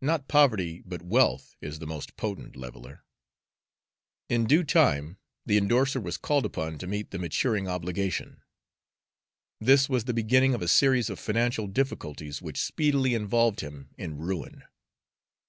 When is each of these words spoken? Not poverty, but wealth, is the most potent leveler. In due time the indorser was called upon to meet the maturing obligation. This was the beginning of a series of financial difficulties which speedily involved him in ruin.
Not 0.00 0.26
poverty, 0.26 0.82
but 0.84 1.00
wealth, 1.00 1.54
is 1.60 1.78
the 1.78 1.86
most 1.86 2.16
potent 2.16 2.56
leveler. 2.56 3.04
In 4.28 4.44
due 4.46 4.64
time 4.64 5.16
the 5.46 5.56
indorser 5.56 6.00
was 6.02 6.16
called 6.16 6.44
upon 6.44 6.76
to 6.78 6.88
meet 6.88 7.12
the 7.12 7.20
maturing 7.20 7.68
obligation. 7.68 8.42
This 9.60 9.88
was 9.88 10.06
the 10.06 10.12
beginning 10.12 10.54
of 10.54 10.62
a 10.62 10.66
series 10.66 11.08
of 11.08 11.20
financial 11.20 11.68
difficulties 11.68 12.42
which 12.42 12.60
speedily 12.60 13.14
involved 13.14 13.60
him 13.60 13.90
in 13.96 14.18
ruin. 14.18 14.64